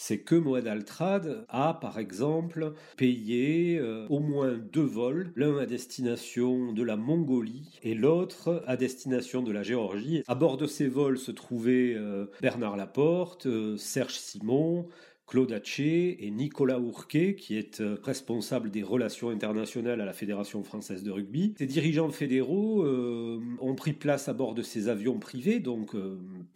c'est 0.00 0.18
que 0.18 0.36
Moed 0.36 0.68
Altrad 0.68 1.44
a 1.48 1.74
par 1.74 1.98
exemple 1.98 2.72
payé 2.96 3.80
euh, 3.80 4.06
au 4.08 4.20
moins 4.20 4.56
deux 4.56 4.80
vols, 4.80 5.32
l'un 5.34 5.58
à 5.58 5.66
destination 5.66 6.72
de 6.72 6.84
la 6.84 6.96
Mongolie 6.96 7.80
et 7.82 7.94
l'autre 7.94 8.62
à 8.68 8.76
destination 8.76 9.42
de 9.42 9.50
la 9.50 9.64
Géorgie. 9.64 10.22
À 10.28 10.36
bord 10.36 10.56
de 10.56 10.66
ces 10.68 10.86
vols 10.86 11.18
se 11.18 11.32
trouvaient 11.32 11.94
euh, 11.96 12.26
Bernard 12.40 12.76
Laporte, 12.76 13.46
euh, 13.46 13.76
Serge 13.76 14.14
Simon, 14.14 14.86
Claude 15.26 15.50
Haché 15.50 16.24
et 16.24 16.30
Nicolas 16.30 16.78
Ourquet, 16.78 17.34
qui 17.34 17.58
est 17.58 17.82
responsable 18.04 18.70
des 18.70 18.84
relations 18.84 19.30
internationales 19.30 20.00
à 20.00 20.04
la 20.04 20.12
Fédération 20.12 20.62
française 20.62 21.02
de 21.02 21.10
rugby. 21.10 21.54
Ces 21.58 21.66
dirigeants 21.66 22.08
fédéraux 22.08 22.86
ont 22.86 23.74
pris 23.74 23.92
place 23.92 24.30
à 24.30 24.32
bord 24.32 24.54
de 24.54 24.62
ces 24.62 24.88
avions 24.88 25.18
privés, 25.18 25.60
donc 25.60 25.94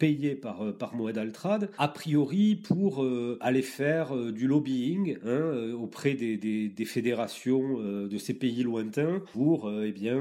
payés 0.03 0.35
par, 0.35 0.73
par 0.73 0.95
Moed 0.95 1.17
Altrad, 1.17 1.69
a 1.77 1.87
priori 1.87 2.55
pour 2.55 3.05
aller 3.39 3.61
faire 3.61 4.13
du 4.33 4.47
lobbying 4.47 5.17
hein, 5.25 5.71
auprès 5.79 6.13
des, 6.13 6.35
des, 6.35 6.85
fédérations 6.85 7.79
de 7.79 8.17
ces 8.17 8.33
pays 8.33 8.63
lointains 8.63 9.21
pour 9.31 9.71
eh 9.71 9.93
bien, 9.93 10.19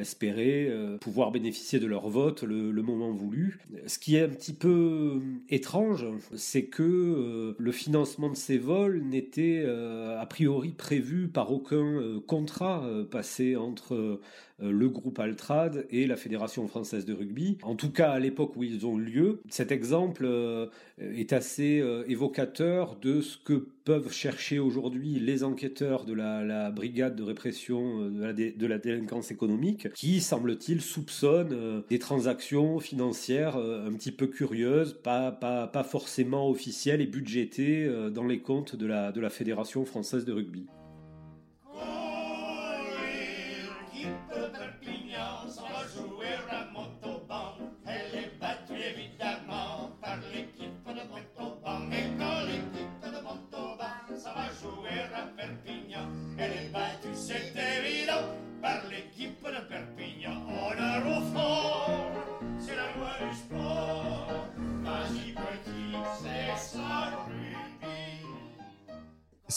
espérer 0.00 0.68
pouvoir 1.00 1.30
bénéficier 1.30 1.78
de 1.78 1.86
leur 1.86 2.08
vote 2.08 2.42
le, 2.42 2.82
moment 2.82 3.12
voulu. 3.12 3.60
Ce 3.86 4.00
qui 4.00 4.16
est 4.16 4.22
un 4.22 4.28
petit 4.28 4.52
peu 4.52 5.20
étrange, 5.48 6.04
c'est 6.34 6.64
que 6.64 7.54
le 7.56 7.72
financement 7.72 8.30
de 8.30 8.36
ces 8.36 8.58
vols 8.58 9.02
n'était 9.02 9.62
euh, 9.64 10.20
a 10.20 10.26
priori 10.26 10.70
prévu 10.70 11.28
par 11.28 11.52
aucun 11.52 11.76
euh, 11.76 12.20
contrat 12.20 12.82
euh, 12.84 13.04
passé 13.04 13.56
entre 13.56 14.20
le 14.62 14.88
groupe 14.88 15.18
Altrad 15.18 15.86
et 15.90 16.06
la 16.06 16.16
Fédération 16.16 16.66
française 16.68 17.04
de 17.04 17.12
rugby. 17.12 17.58
En 17.62 17.74
tout 17.74 17.90
cas, 17.90 18.10
à 18.10 18.18
l'époque 18.18 18.56
où 18.56 18.62
ils 18.62 18.86
ont 18.86 18.96
lieu, 18.96 19.40
cet 19.48 19.72
exemple 19.72 20.28
est 20.98 21.32
assez 21.32 21.82
évocateur 22.06 22.96
de 23.00 23.20
ce 23.20 23.36
que 23.38 23.66
peuvent 23.84 24.12
chercher 24.12 24.58
aujourd'hui 24.58 25.18
les 25.18 25.42
enquêteurs 25.42 26.04
de 26.04 26.12
la, 26.12 26.70
brigade 26.70 27.16
de 27.16 27.22
répression 27.22 28.08
de 28.08 28.66
la, 28.66 28.78
délinquance 28.78 29.30
économique, 29.30 29.92
qui, 29.94 30.20
semble-t-il, 30.20 30.80
soupçonnent 30.80 31.82
des 31.88 31.98
transactions 31.98 32.78
financières 32.78 33.56
un 33.56 33.92
petit 33.92 34.12
peu 34.12 34.26
curieuses, 34.26 34.96
pas, 35.02 35.70
forcément 35.84 36.48
officielles 36.48 37.00
et 37.00 37.06
budgétées 37.06 37.84
euh, 37.84 38.10
dans 38.10 38.26
les 38.26 38.40
comptes 38.40 38.76
de 38.76 38.86
la 38.86 39.30
Fédération 39.30 39.84
française 39.84 40.24
de 40.24 40.32
rugby. 40.32 40.66
Elle 44.34 44.42
est 44.44 44.50
battue 44.52 44.79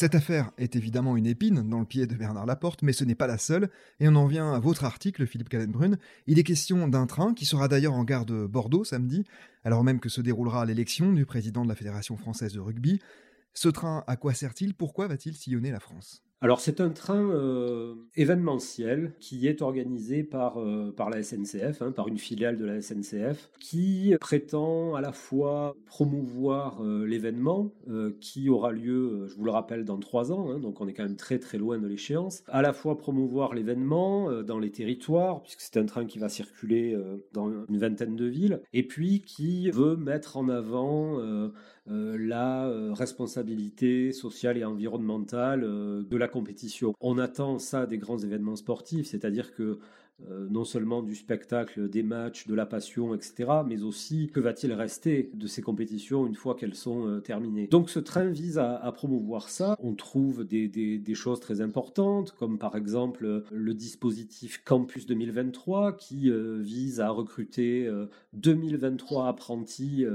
Cette 0.04 0.16
affaire 0.16 0.52
est 0.58 0.76
évidemment 0.76 1.16
une 1.16 1.26
épine 1.26 1.70
dans 1.70 1.80
le 1.80 1.86
pied 1.86 2.08
de 2.08 2.14
Bernard 2.14 2.46
Laporte, 2.46 2.82
mais 2.82 2.92
ce 2.92 3.06
n'est 3.06 3.16
pas 3.16 3.26
la 3.26 3.38
seule, 3.38 3.70
et 4.02 4.10
on 4.10 4.16
en 4.16 4.28
vient 4.28 4.52
à 4.52 4.60
votre 4.60 4.84
article, 4.84 5.26
Philippe 5.26 5.48
Callenbrun. 5.48 5.96
Il 6.28 6.40
est 6.40 6.44
question 6.44 6.90
d'un 6.90 7.06
train 7.06 7.34
qui 7.34 7.46
sera 7.46 7.70
d'ailleurs 7.70 7.94
en 7.94 8.04
gare 8.04 8.26
de 8.26 8.46
Bordeaux 8.46 8.84
samedi, 8.84 9.24
alors 9.64 9.86
même 9.86 10.02
que 10.02 10.10
se 10.10 10.20
déroulera 10.20 10.66
l'élection 10.66 11.14
du 11.14 11.26
président 11.26 11.64
de 11.64 11.70
la 11.70 11.76
Fédération 11.76 12.18
française 12.18 12.52
de 12.52 12.60
rugby. 12.60 13.00
Ce 13.54 13.70
train, 13.70 14.04
à 14.06 14.18
quoi 14.18 14.34
sert-il? 14.34 14.74
Pourquoi 14.74 15.08
va-t-il 15.08 15.38
sillonner 15.38 15.72
la 15.72 15.80
France? 15.80 16.22
Alors 16.44 16.60
c'est 16.60 16.82
un 16.82 16.90
train 16.90 17.30
euh, 17.30 17.96
événementiel 18.18 19.14
qui 19.22 19.48
est 19.48 19.62
organisé 19.62 20.24
par, 20.24 20.60
euh, 20.60 20.94
la 21.10 21.24
SNCF, 21.24 21.82
hein, 21.82 21.94
par 21.94 22.10
une 22.10 22.18
filiale 22.18 22.58
de 22.58 22.66
la 22.66 22.82
SNCF, 22.82 23.50
qui 23.62 24.14
prétend 24.20 24.94
à 24.94 25.00
la 25.00 25.14
fois 25.14 25.74
promouvoir 25.86 26.84
euh, 26.84 27.06
l'événement 27.06 27.72
qui 28.20 28.50
aura 28.50 28.74
lieu, 28.74 29.26
je 29.28 29.36
vous 29.36 29.46
le 29.46 29.52
rappelle, 29.52 29.86
dans 29.86 29.98
trois 29.98 30.34
ans, 30.34 30.52
hein, 30.52 30.60
donc 30.60 30.82
on 30.82 30.88
est 30.88 30.94
quand 30.94 31.04
même 31.04 31.16
très 31.16 31.40
très 31.40 31.58
loin 31.58 31.78
de 31.78 31.88
l'échéance, 31.88 32.44
à 32.48 32.62
la 32.62 32.74
fois 32.74 32.98
promouvoir 32.98 33.54
l'événement 33.54 34.44
dans 34.44 34.60
les 34.60 34.72
territoires, 34.72 35.42
puisque 35.44 35.62
c'est 35.62 35.78
un 35.78 35.86
train 35.86 36.06
qui 36.06 36.20
va 36.20 36.28
circuler 36.28 36.98
dans 37.32 37.50
une 37.70 37.78
vingtaine 37.78 38.18
de 38.18 38.26
villes, 38.26 38.62
et 38.74 38.84
puis 38.84 39.22
qui 39.22 39.72
veut 39.72 39.96
mettre 39.96 40.36
en 40.36 40.50
avant 40.50 41.22
euh, 41.90 42.18
la 42.18 42.66
euh, 42.68 42.94
responsabilité 42.94 44.14
sociale 44.14 44.58
et 44.58 44.64
environnementale 44.64 45.66
euh, 45.66 46.02
de 46.04 46.16
la 46.16 46.30
compétition. 46.30 46.94
On 47.02 47.18
attend 47.18 47.60
ça 47.60 47.86
des 47.86 47.98
grands 47.98 48.20
événements 48.20 48.56
sportifs, 48.56 49.08
c'est-à-dire 49.08 49.54
que 49.54 49.80
non 50.52 50.64
seulement 50.64 51.02
du 51.04 51.16
spectacle, 51.16 51.90
des 51.90 52.04
matchs, 52.04 52.48
de 52.48 52.54
la 52.54 52.66
passion, 52.66 53.14
etc., 53.14 53.52
mais 53.68 53.82
aussi 53.84 54.30
que 54.32 54.40
va-t-il 54.40 54.72
rester 54.72 55.32
de 55.34 55.48
ces 55.48 55.62
compétitions 55.62 56.26
une 56.26 56.36
fois 56.36 56.56
qu'elles 56.56 56.76
sont 56.76 57.20
terminées. 57.22 57.68
Donc 57.68 57.90
ce 57.90 58.00
train 58.00 58.28
vise 58.28 58.58
à, 58.58 58.90
promouvoir 58.96 59.50
ça. 59.50 59.76
On 59.82 59.96
trouve 59.96 60.46
des, 60.46 61.02
choses 61.14 61.42
très 61.42 61.60
importantes, 61.60 62.34
comme 62.40 62.58
par 62.58 62.78
exemple 62.78 63.44
le 63.52 63.74
dispositif 63.74 64.62
Campus 64.64 65.08
2023, 65.08 65.98
qui 65.98 66.32
vise 66.62 67.02
à 67.02 67.10
recruter 67.10 67.90
2023 68.34 69.28
apprentis 69.28 70.06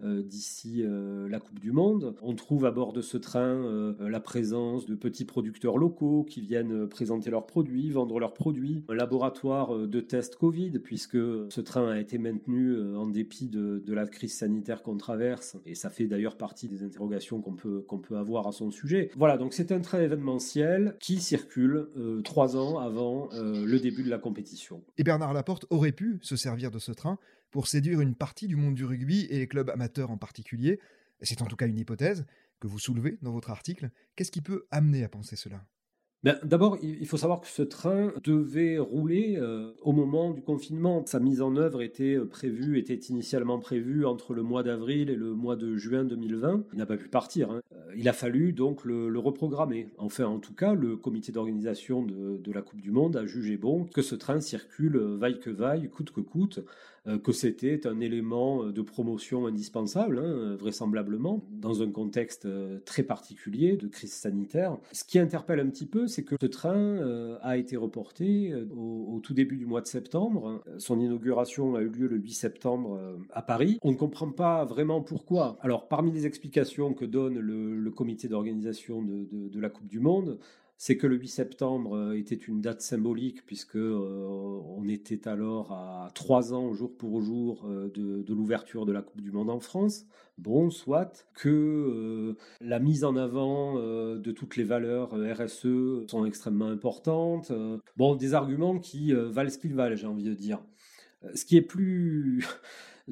d'ici 0.00 0.84
la 0.84 1.38
Coupe 1.38 1.60
du 1.60 1.72
Monde. 1.72 2.14
On 2.22 2.34
trouve 2.34 2.64
à 2.66 2.70
bord 2.70 2.92
de 2.92 3.02
ce 3.02 3.16
train 3.16 3.94
la 4.00 4.20
présence 4.20 4.86
de 4.86 4.94
petits 4.94 5.24
producteurs 5.24 5.78
locaux 5.78 6.24
qui 6.24 6.40
viennent 6.40 6.88
présenter 6.88 7.30
leurs 7.30 7.46
produits, 7.46 7.90
vendre 7.90 8.18
leurs 8.18 8.34
produits, 8.34 8.84
un 8.88 8.94
laboratoire 8.94 9.74
euh, 9.74 9.86
de 9.86 10.00
tests 10.00 10.36
Covid, 10.36 10.78
puisque 10.78 11.16
ce 11.16 11.60
train 11.60 11.90
a 11.90 11.98
été 11.98 12.18
maintenu 12.18 12.72
euh, 12.72 12.96
en 12.96 13.06
dépit 13.06 13.48
de, 13.48 13.82
la 13.92 14.06
crise 14.06 14.34
sanitaire 14.34 14.82
qu'on 14.82 14.96
traverse, 14.96 15.56
et 15.66 15.74
ça 15.74 15.90
fait 15.90 16.06
d'ailleurs 16.06 16.36
partie 16.36 16.68
des 16.68 16.82
interrogations 16.82 17.40
qu'on 17.40 17.54
peut, 17.54 17.84
peut 18.02 18.16
avoir 18.16 18.46
à 18.46 18.52
son 18.52 18.70
sujet. 18.70 19.10
Voilà, 19.16 19.36
donc 19.36 19.52
c'est 19.52 19.70
un 19.70 19.80
train 19.80 20.00
événementiel 20.00 20.96
qui 20.98 21.20
circule 21.20 21.88
euh, 21.96 22.22
trois 22.22 22.56
ans 22.56 22.78
avant 22.78 23.28
le 23.32 23.78
début 23.78 24.02
de 24.02 24.10
la 24.10 24.18
compétition. 24.18 24.82
Et 24.96 25.04
Bernard 25.04 25.32
Laporte 25.32 25.66
aurait 25.70 25.92
pu 25.92 26.18
se 26.22 26.36
servir 26.36 26.70
de 26.70 26.78
ce 26.78 26.92
train 26.92 27.18
pour 27.52 27.68
séduire 27.68 28.00
une 28.00 28.16
partie 28.16 28.48
du 28.48 28.56
monde 28.56 28.74
du 28.74 28.84
rugby 28.84 29.26
et 29.30 29.38
les 29.38 29.46
clubs 29.46 29.70
amateurs 29.70 30.10
en 30.10 30.18
particulier. 30.18 30.80
C'est 31.20 31.42
en 31.42 31.46
tout 31.46 31.54
cas 31.54 31.68
une 31.68 31.78
hypothèse 31.78 32.26
que 32.58 32.66
vous 32.66 32.80
soulevez 32.80 33.18
dans 33.22 33.32
votre 33.32 33.50
article. 33.50 33.90
Qu'est-ce 34.16 34.32
qui 34.32 34.40
peut 34.40 34.66
amener 34.72 35.04
à 35.04 35.08
penser 35.08 35.36
cela? 35.36 35.64
Ben, 36.24 36.38
d'abord, 36.44 36.78
il 36.82 37.04
faut 37.08 37.16
savoir 37.16 37.40
que 37.40 37.48
ce 37.48 37.62
train 37.62 38.12
devait 38.22 38.78
rouler 38.78 39.34
euh, 39.38 39.72
au 39.82 39.90
moment 39.90 40.30
du 40.30 40.40
confinement. 40.40 41.04
Sa 41.04 41.18
mise 41.18 41.42
en 41.42 41.56
œuvre 41.56 41.82
était 41.82 42.14
euh, 42.14 42.26
prévue, 42.26 42.78
était 42.78 42.94
initialement 42.94 43.58
prévue 43.58 44.06
entre 44.06 44.32
le 44.32 44.42
mois 44.44 44.62
d'avril 44.62 45.10
et 45.10 45.16
le 45.16 45.34
mois 45.34 45.56
de 45.56 45.76
juin 45.76 46.04
2020. 46.04 46.66
Il 46.74 46.78
n'a 46.78 46.86
pas 46.86 46.96
pu 46.96 47.08
partir. 47.08 47.50
Hein. 47.50 47.60
Euh, 47.72 47.92
il 47.96 48.08
a 48.08 48.12
fallu 48.12 48.52
donc 48.52 48.84
le, 48.84 49.18
reprogrammer. 49.18 49.88
Enfin, 49.98 50.26
en 50.26 50.38
tout 50.38 50.54
cas, 50.54 50.74
le 50.74 50.96
comité 50.96 51.32
d'organisation 51.32 52.04
de, 52.04 52.52
la 52.52 52.62
Coupe 52.62 52.80
du 52.80 52.92
Monde 52.92 53.16
a 53.16 53.26
jugé 53.26 53.56
bon 53.56 53.84
que 53.84 54.02
ce 54.02 54.14
train 54.14 54.40
circule 54.40 54.96
vaille 54.98 55.40
que 55.40 55.50
vaille, 55.50 55.88
coûte 55.88 56.12
que 56.12 56.20
coûte, 56.20 56.60
que 57.24 57.32
c'était 57.32 57.86
un 57.86 58.00
élément 58.00 58.66
de 58.66 58.82
promotion 58.82 59.46
indispensable, 59.46 60.18
hein, 60.18 60.56
vraisemblablement, 60.56 61.44
dans 61.50 61.82
un 61.82 61.90
contexte 61.90 62.46
très 62.84 63.02
particulier 63.04 63.76
de 63.76 63.88
crise 63.88 64.12
sanitaire. 64.12 64.76
Ce 64.92 65.04
qui 65.04 65.18
interpelle 65.18 65.60
un 65.60 65.68
petit 65.68 65.86
peu, 65.86 66.06
c'est 66.12 66.24
que 66.24 66.36
ce 66.40 66.46
train 66.46 67.38
a 67.42 67.56
été 67.56 67.76
reporté 67.76 68.54
au, 68.76 69.20
tout 69.22 69.34
début 69.34 69.56
du 69.56 69.66
mois 69.66 69.80
de 69.80 69.86
septembre. 69.86 70.62
Son 70.78 71.00
inauguration 71.00 71.74
a 71.74 71.80
eu 71.80 71.88
lieu 71.88 72.06
le 72.06 72.16
8 72.16 72.32
septembre 72.32 73.00
à 73.32 73.42
Paris. 73.42 73.78
On 73.82 73.92
ne 73.92 73.96
comprend 73.96 74.30
pas 74.30 74.64
vraiment 74.64 75.00
pourquoi. 75.00 75.58
Alors, 75.60 75.88
parmi 75.88 76.12
les 76.12 76.26
explications 76.26 76.94
que 76.94 77.04
donne 77.04 77.38
le, 77.38 77.90
comité 77.90 78.28
d'organisation 78.28 79.02
de 79.02 79.60
la 79.60 79.68
Coupe 79.68 79.88
du 79.88 80.00
Monde, 80.00 80.38
c'est 80.76 80.96
que 80.96 81.06
le 81.06 81.16
8 81.16 81.28
septembre 81.28 81.96
euh, 81.96 82.18
était 82.18 82.34
une 82.34 82.60
date 82.60 82.80
symbolique 82.80 83.46
puisque 83.46 83.76
euh, 83.76 84.60
on 84.66 84.88
était 84.88 85.28
alors 85.28 85.72
à 85.72 86.10
trois 86.14 86.52
ans 86.52 86.72
jour 86.72 86.96
pour 86.96 87.22
jour 87.22 87.64
euh, 87.66 87.88
de, 87.94 88.34
l'ouverture 88.34 88.84
de 88.84 88.92
la 88.92 89.00
Coupe 89.00 89.20
du 89.20 89.30
Monde 89.30 89.50
en 89.50 89.60
France. 89.60 90.06
Bon, 90.38 90.70
soit 90.70 91.24
que 91.34 92.34
la 92.60 92.80
mise 92.80 93.04
en 93.04 93.16
avant 93.16 93.74
de 93.76 94.32
toutes 94.32 94.56
les 94.56 94.64
valeurs 94.64 95.10
RSE 95.12 96.06
sont 96.08 96.24
extrêmement 96.24 96.68
importantes. 96.68 97.52
bon, 97.96 98.16
des 98.16 98.34
arguments 98.34 98.78
qui 98.78 99.12
valent 99.12 99.50
ce 99.50 99.58
qu'ils 99.58 99.74
valent, 99.74 99.94
j'ai 99.94 100.06
envie 100.06 100.24
de 100.24 100.34
dire. 100.34 100.60
Ce 101.34 101.44
qui 101.44 101.58
est 101.58 101.62
plus 101.62 102.44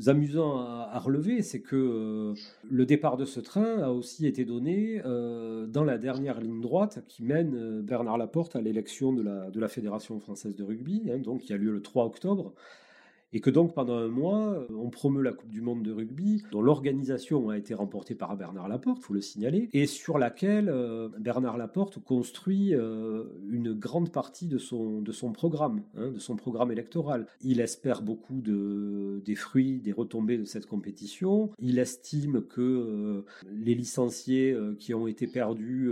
amusant 0.06 0.60
à, 0.60 0.98
relever, 0.98 1.42
c'est 1.42 1.60
que 1.60 1.76
euh, 1.76 2.34
le 2.70 2.86
départ 2.86 3.16
de 3.16 3.24
ce 3.24 3.40
train 3.40 3.78
a 3.82 3.90
aussi 3.90 4.26
été 4.26 4.44
donné 4.44 5.02
euh, 5.04 5.66
dans 5.66 5.84
la 5.84 5.98
dernière 5.98 6.40
ligne 6.40 6.60
droite 6.60 7.02
qui 7.08 7.24
mène 7.24 7.54
euh, 7.54 7.82
Bernard 7.82 8.18
Laporte 8.18 8.56
à 8.56 8.60
l'élection 8.60 9.12
de 9.12 9.22
la, 9.22 9.68
Fédération 9.68 10.18
française 10.20 10.56
de 10.56 10.64
rugby, 10.64 11.10
hein, 11.10 11.18
donc 11.18 11.42
qui 11.42 11.52
a 11.52 11.56
lieu 11.56 11.72
le 11.72 11.82
3 11.82 12.04
octobre 12.04 12.52
et 13.32 13.40
que 13.40 13.50
donc 13.50 13.74
pendant 13.74 13.96
un 13.96 14.08
mois, 14.08 14.48
euh, 14.48 14.66
on 14.76 14.90
promeut 14.90 15.22
la 15.22 15.32
Coupe 15.32 15.50
du 15.50 15.60
Monde 15.60 15.82
de 15.82 15.92
rugby, 15.92 16.42
dont 16.50 16.62
l'organisation 16.62 17.50
a 17.50 17.58
été 17.58 17.74
remportée 17.74 18.14
par 18.14 18.36
Bernard 18.36 18.68
Laporte, 18.68 19.02
faut 19.02 19.14
le 19.14 19.20
signaler, 19.20 19.68
et 19.72 19.86
sur 19.86 20.18
laquelle 20.18 20.68
euh, 20.68 21.08
Bernard 21.18 21.56
Laporte 21.56 22.02
construit 22.02 22.74
euh, 22.74 23.24
une 23.48 23.72
grande 23.72 24.10
partie 24.10 24.48
de 24.48 24.58
son, 24.58 25.00
de 25.00 25.12
son 25.12 25.32
programme, 25.32 25.82
hein, 25.96 26.10
de 26.10 26.18
son 26.18 26.36
programme 26.36 26.72
électoral. 26.72 27.26
Il 27.42 27.60
espère 27.60 28.02
beaucoup 28.02 28.40
de, 28.40 29.22
des 29.24 29.34
fruits, 29.34 29.80
des 29.80 29.92
retombées 29.92 30.38
de 30.38 30.44
cette 30.44 30.66
compétition. 30.66 31.50
Il 31.58 31.78
estime 31.78 32.42
que 32.42 33.24
les 33.50 33.74
licenciés 33.74 34.56
qui 34.78 34.94
ont 34.94 35.06
été 35.06 35.26
perdus 35.26 35.90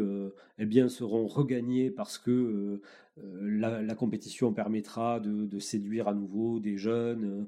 eh 0.58 0.66
bien, 0.66 0.88
seront 0.88 1.26
regagnés 1.26 1.90
parce 1.90 2.18
que 2.18 2.80
euh, 3.24 3.82
la, 3.82 3.94
compétition 3.94 4.52
permettra 4.52 5.20
de, 5.20 5.58
séduire 5.58 6.08
à 6.08 6.14
nouveau 6.14 6.60
des 6.60 6.76
jeunes 6.76 7.24
euh, 7.24 7.44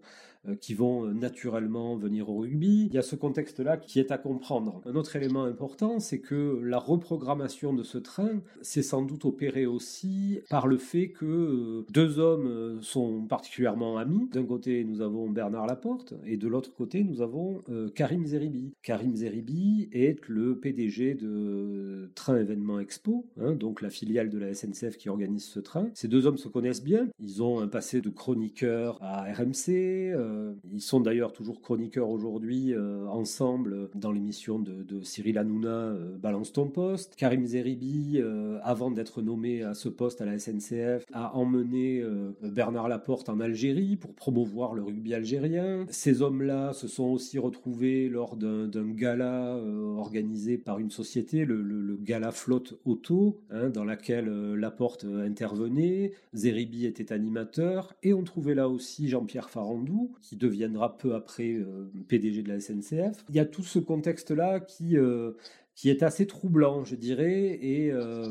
qui 0.60 0.74
vont 0.74 1.06
euh, 1.06 1.12
naturellement 1.12 1.96
venir 1.96 2.28
au 2.30 2.38
rugby. 2.38 2.86
Il 2.86 2.94
y 2.94 2.98
a 2.98 3.02
ce 3.02 3.16
contexte-là 3.16 3.76
qui 3.76 4.00
est 4.00 4.10
à 4.10 4.18
comprendre. 4.18 4.80
Un 4.86 4.94
autre 4.94 5.16
élément 5.16 5.44
important, 5.44 6.00
c'est 6.00 6.20
que 6.20 6.60
la 6.62 6.78
reprogrammation 6.78 7.72
de 7.72 7.82
ce 7.82 7.98
train 7.98 8.40
s'est 8.62 8.82
sans 8.82 9.02
doute 9.02 9.24
opérée 9.24 9.66
aussi 9.66 10.40
par 10.48 10.66
le 10.66 10.78
fait 10.78 11.10
que 11.10 11.84
deux 11.90 12.18
hommes 12.18 12.80
sont 12.82 13.22
particulièrement 13.26 13.98
amis. 13.98 14.28
D'un 14.32 14.44
côté, 14.44 14.84
nous 14.84 15.00
avons 15.00 15.28
Bernard 15.28 15.66
Laporte 15.66 16.14
et 16.24 16.36
de 16.36 16.48
l'autre 16.48 16.74
côté, 16.74 17.04
nous 17.04 17.22
avons 17.22 17.62
Karim 17.94 18.26
Zeribi. 18.26 18.72
Karim 18.82 19.14
Zeribi 19.14 19.88
est 19.92 20.26
le 20.28 20.58
PDG 20.58 21.14
de 21.14 22.10
Train 22.14 22.38
Événement 22.38 22.80
Expo, 22.80 23.26
hein, 23.40 23.54
donc 23.54 23.82
la 23.82 23.90
filiale 23.90 24.30
de 24.30 24.38
la 24.38 24.54
SNCF 24.54 24.96
qui 24.96 25.08
organise 25.08 25.44
ce 25.44 25.60
train. 25.60 25.88
Ces 25.94 26.08
deux 26.08 26.26
hommes 26.26 26.38
se 26.38 26.48
connaissent 26.48 26.82
bien. 26.82 27.08
Ils 27.18 27.42
ont 27.42 27.60
un 27.60 27.68
passé 27.68 28.00
de 28.00 28.10
chroniqueur 28.10 28.98
à 29.02 29.24
RMC. 29.32 30.14
Euh, 30.30 30.54
ils 30.72 30.80
sont 30.80 31.00
d'ailleurs 31.00 31.32
toujours 31.32 31.60
chroniqueurs 31.60 32.08
aujourd'hui 32.08 32.72
euh, 32.72 33.06
ensemble 33.06 33.90
dans 33.94 34.12
l'émission 34.12 34.58
de, 34.58 35.00
Cyril 35.02 35.38
Hanouna, 35.38 35.68
euh, 35.68 36.16
Balance 36.16 36.52
ton 36.52 36.68
poste. 36.68 37.16
Karim 37.16 37.46
Zeribi, 37.46 38.20
avant 38.62 38.90
d'être 38.90 39.22
nommé 39.22 39.62
à 39.62 39.74
ce 39.74 39.88
poste 39.88 40.20
à 40.20 40.24
la 40.24 40.38
SNCF, 40.38 41.04
a 41.12 41.34
emmené 41.36 42.02
Bernard 42.42 42.88
Laporte 42.88 43.28
en 43.28 43.40
Algérie 43.40 43.96
pour 43.96 44.14
promouvoir 44.14 44.74
le 44.74 44.82
rugby 44.82 45.14
algérien. 45.14 45.86
Ces 45.90 46.22
hommes-là 46.22 46.72
se 46.72 46.88
sont 46.88 47.04
aussi 47.04 47.38
retrouvés 47.38 48.08
lors 48.08 48.36
d'un 48.36 48.90
gala 48.90 49.56
organisé 49.96 50.58
par 50.58 50.78
une 50.78 50.90
société, 50.90 51.44
le, 51.44 51.96
gala 52.02 52.32
Flotte 52.32 52.78
Auto, 52.84 53.40
hein, 53.50 53.70
dans 53.70 53.84
laquelle 53.84 54.28
Laporte 54.54 55.04
intervenait, 55.04 56.12
Zeribi 56.32 56.86
était 56.86 57.12
animateur, 57.12 57.94
et 58.02 58.12
on 58.12 58.22
trouvait 58.22 58.54
là 58.54 58.68
aussi 58.68 59.08
Jean-Pierre 59.08 59.50
Farandou, 59.50 60.12
qui 60.20 60.36
deviendra 60.36 60.96
peu 60.96 61.14
après 61.14 61.54
euh, 61.54 61.90
PDG 62.08 62.42
de 62.42 62.48
la 62.48 62.60
SNCF. 62.60 63.24
Il 63.28 63.34
y 63.34 63.40
a 63.40 63.44
tout 63.44 63.62
ce 63.62 63.78
contexte-là 63.78 64.60
qui, 64.60 64.96
euh, 64.96 65.32
qui 65.74 65.90
est 65.90 66.02
assez 66.02 66.26
troublant, 66.26 66.84
je 66.84 66.96
dirais, 66.96 67.58
et 67.60 67.90
euh, 67.92 68.30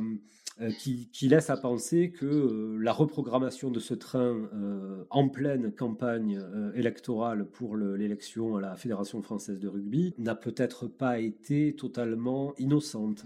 qui, 0.78 1.10
qui, 1.12 1.30
laisse 1.30 1.50
à 1.50 1.58
penser 1.58 2.12
que 2.12 2.78
la 2.82 2.92
reprogrammation 2.92 3.72
de 3.72 3.80
ce 3.80 3.94
train 3.94 4.50
en 5.10 5.30
pleine 5.30 5.72
campagne 5.72 6.38
électorale 6.76 7.46
pour 7.46 7.78
l'élection 7.78 8.58
à 8.58 8.62
la 8.62 8.76
Fédération 8.76 9.22
française 9.22 9.58
de 9.62 9.70
rugby 9.70 10.14
n'a 10.18 10.36
peut-être 10.36 10.88
pas 10.88 11.20
été 11.20 11.78
totalement 11.78 12.54
innocente. 12.58 13.26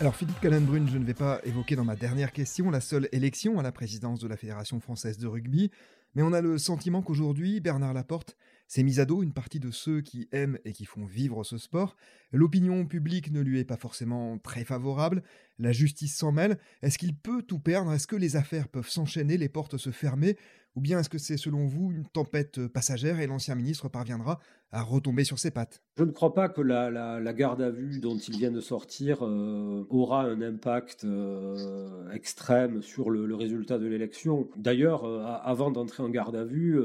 Alors 0.00 0.14
Philippe 0.14 0.38
Callenbrune, 0.38 0.88
je 0.88 0.96
ne 0.96 1.04
vais 1.04 1.12
pas 1.12 1.40
évoquer 1.42 1.74
dans 1.74 1.82
ma 1.82 1.96
dernière 1.96 2.30
question 2.30 2.70
la 2.70 2.80
seule 2.80 3.08
élection 3.10 3.58
à 3.58 3.64
la 3.64 3.72
présidence 3.72 4.20
de 4.20 4.28
la 4.28 4.36
Fédération 4.36 4.78
française 4.78 5.18
de 5.18 5.26
rugby, 5.26 5.72
mais 6.14 6.22
on 6.22 6.32
a 6.32 6.40
le 6.40 6.56
sentiment 6.56 7.02
qu'aujourd'hui, 7.02 7.58
Bernard 7.58 7.94
Laporte 7.94 8.36
s'est 8.68 8.82
mis 8.82 9.00
à 9.00 9.06
dos 9.06 9.22
une 9.22 9.32
partie 9.32 9.58
de 9.58 9.70
ceux 9.70 10.02
qui 10.02 10.28
aiment 10.30 10.58
et 10.64 10.72
qui 10.72 10.84
font 10.84 11.04
vivre 11.04 11.42
ce 11.42 11.58
sport. 11.58 11.96
L'opinion 12.32 12.86
publique 12.86 13.32
ne 13.32 13.40
lui 13.40 13.58
est 13.58 13.64
pas 13.64 13.76
forcément 13.76 14.38
très 14.38 14.64
favorable, 14.64 15.22
la 15.58 15.72
justice 15.72 16.16
s'en 16.16 16.30
mêle. 16.30 16.58
Est-ce 16.82 16.98
qu'il 16.98 17.16
peut 17.16 17.42
tout 17.42 17.58
perdre? 17.58 17.92
Est-ce 17.92 18.06
que 18.06 18.16
les 18.16 18.36
affaires 18.36 18.68
peuvent 18.68 18.88
s'enchaîner, 18.88 19.38
les 19.38 19.48
portes 19.48 19.78
se 19.78 19.90
fermer? 19.90 20.36
Ou 20.76 20.80
bien 20.80 21.00
est-ce 21.00 21.08
que 21.08 21.18
c'est 21.18 21.38
selon 21.38 21.66
vous 21.66 21.90
une 21.90 22.06
tempête 22.06 22.68
passagère 22.68 23.18
et 23.18 23.26
l'ancien 23.26 23.56
ministre 23.56 23.88
parviendra 23.88 24.38
à 24.70 24.82
retomber 24.82 25.24
sur 25.24 25.38
ses 25.38 25.50
pattes? 25.50 25.82
Je 25.96 26.04
ne 26.04 26.12
crois 26.12 26.34
pas 26.34 26.48
que 26.48 26.60
la, 26.60 27.32
garde 27.32 27.62
à 27.62 27.70
vue 27.70 27.98
dont 28.00 28.16
il 28.16 28.36
vient 28.36 28.52
de 28.52 28.60
sortir 28.60 29.26
euh, 29.26 29.86
aura 29.90 30.22
un 30.22 30.40
impact 30.40 31.04
euh, 31.04 32.08
extrême 32.12 32.82
sur 32.82 33.10
le, 33.10 33.34
résultat 33.34 33.78
de 33.78 33.86
l'élection. 33.86 34.48
D'ailleurs, 34.56 35.04
euh, 35.04 35.24
avant 35.42 35.70
d'entrer 35.70 36.02
en 36.02 36.10
garde 36.10 36.36
à 36.36 36.44
vue, 36.44 36.78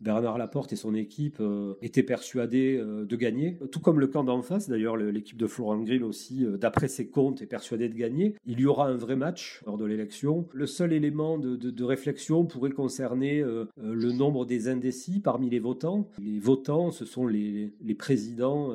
Bernard 0.00 0.38
Laporte 0.38 0.72
et 0.72 0.76
son 0.76 0.94
équipe 0.94 1.38
euh, 1.40 1.74
étaient 1.82 2.02
persuadés 2.02 2.76
euh, 2.76 3.04
de 3.04 3.16
gagner, 3.16 3.58
tout 3.70 3.80
comme 3.80 4.00
le 4.00 4.06
camp 4.06 4.24
d'en 4.24 4.42
face. 4.42 4.68
D'ailleurs, 4.68 4.96
l'équipe 4.96 5.36
de 5.36 5.46
Florent 5.46 5.78
Grill 5.78 6.04
aussi, 6.04 6.44
euh, 6.44 6.56
d'après 6.56 6.88
ses 6.88 7.08
comptes, 7.08 7.42
est 7.42 7.46
persuadée 7.46 7.88
de 7.88 7.94
gagner. 7.94 8.34
Il 8.46 8.60
y 8.60 8.66
aura 8.66 8.88
un 8.88 8.96
vrai 8.96 9.16
match 9.16 9.62
lors 9.66 9.78
de 9.78 9.84
l'élection. 9.84 10.46
Le 10.52 10.66
seul 10.66 10.92
élément 10.92 11.38
de, 11.38 11.84
réflexion 11.84 12.46
pourrait 12.46 12.70
concerner 12.70 13.44
le 13.76 14.12
nombre 14.12 14.46
des 14.46 14.68
indécis 14.68 15.20
parmi 15.20 15.50
les 15.50 15.58
votants. 15.58 16.08
Les 16.18 16.38
votants, 16.38 16.90
ce 16.90 17.04
sont 17.04 17.26
les, 17.26 17.72
présidents 17.98 18.74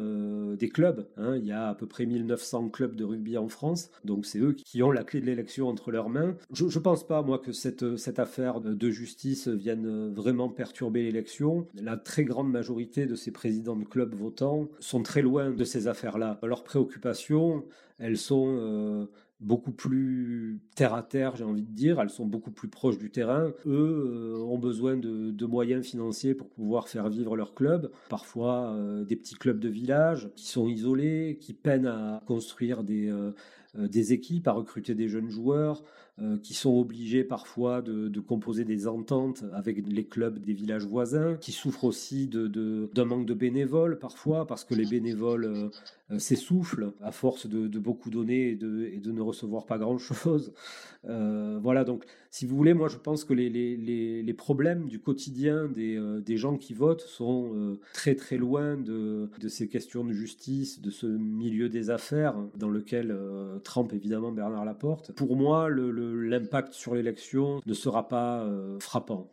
des 0.55 0.69
clubs. 0.69 1.07
Hein. 1.17 1.37
Il 1.37 1.45
y 1.45 1.51
a 1.51 1.69
à 1.69 1.75
peu 1.75 1.87
près 1.87 2.05
1900 2.05 2.69
clubs 2.69 2.95
de 2.95 3.03
rugby 3.03 3.37
en 3.37 3.47
France, 3.47 3.89
donc 4.05 4.25
c'est 4.25 4.39
eux 4.39 4.53
qui 4.53 4.83
ont 4.83 4.91
la 4.91 5.03
clé 5.03 5.21
de 5.21 5.25
l'élection 5.25 5.67
entre 5.67 5.91
leurs 5.91 6.09
mains. 6.09 6.35
Je 6.53 6.65
ne 6.65 6.83
pense 6.83 7.05
pas, 7.05 7.23
moi, 7.23 7.39
que 7.39 7.51
cette, 7.51 7.97
cette 7.97 8.19
affaire 8.19 8.61
de 8.61 8.89
justice 8.89 9.47
vienne 9.47 10.13
vraiment 10.13 10.49
perturber 10.49 11.08
l'élection, 11.11 11.67
la 11.73 11.97
très 11.97 12.23
grande 12.23 12.51
majorité 12.51 13.05
de 13.05 13.15
ces 13.15 13.31
présidents 13.31 13.75
de 13.75 13.83
clubs 13.83 14.13
votants 14.13 14.67
sont 14.79 15.03
très 15.03 15.21
loin 15.21 15.51
de 15.51 15.63
ces 15.63 15.87
affaires-là. 15.87 16.39
Leurs 16.43 16.63
préoccupations, 16.63 17.65
elles 17.97 18.17
sont 18.17 18.55
euh, 18.57 19.05
beaucoup 19.39 19.71
plus 19.71 20.59
terre 20.75 20.93
à 20.93 21.03
terre, 21.03 21.35
j'ai 21.35 21.43
envie 21.43 21.63
de 21.63 21.71
dire. 21.71 21.99
Elles 21.99 22.09
sont 22.09 22.25
beaucoup 22.25 22.51
plus 22.51 22.67
proches 22.67 22.97
du 22.97 23.09
terrain. 23.09 23.51
Eux 23.65 24.35
euh, 24.37 24.43
ont 24.43 24.59
besoin 24.59 24.97
de, 24.97 25.45
moyens 25.45 25.85
financiers 25.85 26.35
pour 26.35 26.49
pouvoir 26.49 26.87
faire 26.87 27.09
vivre 27.09 27.35
leur 27.35 27.55
club. 27.55 27.91
Parfois, 28.09 28.71
euh, 28.73 29.03
des 29.03 29.15
petits 29.15 29.35
clubs 29.35 29.59
de 29.59 29.69
village 29.69 30.29
qui 30.35 30.47
sont 30.47 30.67
isolés, 30.67 31.39
qui 31.41 31.53
peinent 31.53 31.87
à 31.87 32.21
construire 32.27 32.83
des, 32.83 33.11
des 33.75 34.13
équipes, 34.13 34.47
à 34.47 34.51
recruter 34.51 34.93
des 34.93 35.07
jeunes 35.09 35.29
joueurs. 35.29 35.83
Euh, 36.21 36.37
qui 36.37 36.53
sont 36.53 36.77
obligés 36.77 37.23
parfois 37.23 37.81
de, 37.81 38.19
composer 38.19 38.65
des 38.65 38.87
ententes 38.87 39.45
avec 39.53 39.87
les 39.87 40.03
clubs 40.03 40.37
des 40.37 40.51
villages 40.51 40.85
voisins, 40.85 41.37
qui 41.39 41.53
souffrent 41.53 41.85
aussi 41.85 42.27
d'un 42.27 42.47
de, 42.49 43.03
manque 43.03 43.25
de 43.25 43.33
bénévoles 43.33 43.99
parfois, 43.99 44.45
parce 44.45 44.65
que 44.65 44.75
les 44.75 44.85
bénévoles 44.85 45.45
euh, 45.45 45.69
euh, 46.11 46.19
s'essoufflent 46.19 46.91
à 47.01 47.11
force 47.11 47.47
de, 47.47 47.79
beaucoup 47.79 48.09
donner 48.09 48.49
et 48.49 48.55
de, 48.55 49.11
ne 49.11 49.21
recevoir 49.21 49.65
pas 49.65 49.77
grand-chose. 49.77 50.51
voilà, 51.03 51.85
donc 51.85 52.03
si 52.31 52.45
vous 52.45 52.57
voulez, 52.57 52.73
moi 52.73 52.89
je 52.89 52.97
pense 52.97 53.23
que 53.23 53.33
les, 53.33 54.33
problèmes 54.33 54.87
du 54.87 54.99
quotidien 54.99 55.67
des, 55.69 56.37
gens 56.37 56.57
qui 56.57 56.73
votent 56.73 57.01
sont 57.01 57.77
très 57.93 58.15
très 58.15 58.37
loin 58.37 58.75
de, 58.75 59.29
ces 59.47 59.69
questions 59.69 60.03
de 60.03 60.11
justice, 60.11 60.81
de 60.81 60.89
ce 60.89 61.07
milieu 61.07 61.69
des 61.69 61.89
affaires 61.89 62.35
dans 62.55 62.69
lequel 62.69 63.17
trempe 63.63 63.93
évidemment 63.93 64.31
Bernard 64.31 64.65
Laporte. 64.65 65.13
Pour 65.13 65.35
moi, 65.37 65.69
le 65.69 66.08
l'impact 66.09 66.73
sur 66.73 66.95
l'élection 66.95 67.61
ne 67.65 67.73
sera 67.73 68.07
pas 68.07 68.43
euh, 68.43 68.79
frappant. 68.79 69.31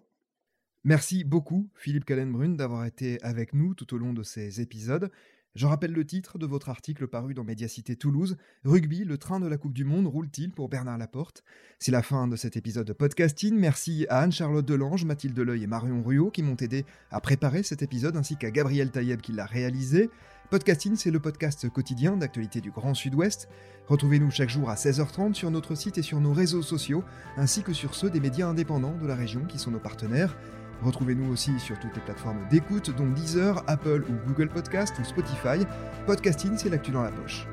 Merci 0.85 1.25
beaucoup, 1.25 1.69
Philippe 1.75 2.05
Callenbrune, 2.05 2.57
d'avoir 2.57 2.85
été 2.85 3.21
avec 3.23 3.55
nous 3.55 3.75
tout 3.75 3.93
au 3.95 3.99
long 3.99 4.13
de 4.13 4.23
ces 4.23 4.61
épisodes. 4.61 5.11
Je 5.57 5.67
rappelle 5.67 5.93
le 5.93 6.05
titre 6.05 6.37
de 6.37 6.45
votre 6.45 6.69
article 6.69 7.07
paru 7.07 7.33
dans 7.33 7.43
Médiacité 7.43 7.97
Toulouse. 7.97 8.37
Rugby, 8.65 9.05
le 9.05 9.17
train 9.17 9.41
de 9.41 9.47
la 9.47 9.57
Coupe 9.57 9.73
du 9.73 9.85
Monde 9.85 10.07
roule-t-il 10.07 10.53
pour 10.53 10.69
Bernard 10.69 10.99
Laporte? 10.99 11.43
C'est 11.79 11.91
la 11.91 12.03
fin 12.03 12.29
de 12.29 12.37
cet 12.37 12.59
épisode 12.59 12.87
de 12.87 12.93
podcasting. 12.93 13.57
Merci 13.57 14.07
à 14.11 14.21
Anne-Charlotte 14.21 14.67
Delange, 14.67 15.07
Mathilde 15.07 15.39
Leuil 15.39 15.63
et 15.63 15.67
Marion 15.67 16.03
Ruot 16.03 16.31
qui 16.31 16.43
m'ont 16.43 16.57
aidé 16.57 16.85
à 17.11 17.23
préparer 17.23 17.63
cet 17.63 17.81
épisode, 17.81 18.19
ainsi 18.19 18.37
qu'à 18.37 18.51
Gabriel 18.51 18.91
Taïeb 18.91 19.23
qui 19.23 19.33
l'a 19.33 19.47
réalisé. 19.47 20.11
Podcasting, 20.51 20.95
c'est 20.95 21.11
le 21.11 21.19
podcast 21.19 21.69
quotidien 21.69 22.17
d'actualité 22.17 22.61
du 22.61 22.71
Grand 22.71 22.95
Sud-Ouest. 22.95 23.49
Retrouvez-nous 23.89 24.31
chaque 24.31 24.49
jour 24.49 24.71
à 24.71 24.77
16h30 24.77 25.35
sur 25.35 25.51
notre 25.51 25.75
site 25.75 25.99
et 25.99 26.03
sur 26.03 26.21
nos 26.21 26.33
réseaux 26.33 26.63
sociaux, 26.63 27.03
ainsi 27.37 27.65
que 27.65 27.73
sur 27.73 27.97
ceux 27.97 28.11
des 28.11 28.21
médias 28.21 28.47
indépendants 28.47 28.97
de 28.97 29.07
la 29.09 29.17
région 29.17 29.45
qui 29.45 29.59
sont 29.59 29.73
nos 29.73 29.81
partenaires. 29.81 30.37
Retrouvez-nous 30.83 31.33
aussi 31.33 31.59
sur 31.59 31.81
toutes 31.81 31.97
les 31.97 32.01
plateformes 32.01 32.47
d'écoute, 32.49 32.95
dont 32.97 33.11
Deezer, 33.11 33.65
Apple 33.67 34.05
ou 34.09 34.29
Google 34.29 34.49
Podcast 34.49 34.95
ou 35.01 35.05
Spotify. 35.05 35.67
Podcasting, 36.07 36.57
c'est 36.57 36.69
l'actu 36.69 36.93
dans 36.93 37.03
la 37.03 37.11
poche. 37.11 37.47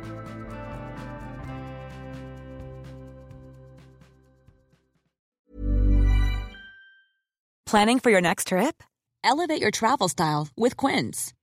Planning 7.65 7.99
for 7.99 8.12
your 8.12 8.21
next 8.21 8.49
trip? 8.49 8.84
Elevate 9.23 9.62
your 9.62 9.71
travel 9.71 10.08
style 10.08 10.49
with 10.56 10.75
Quince. 10.75 11.34